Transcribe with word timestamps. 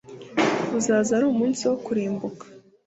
uzaza 0.77 1.11
ari 1.17 1.25
umunsi 1.33 1.61
wo 1.69 1.77
kurimbuka 1.85 2.45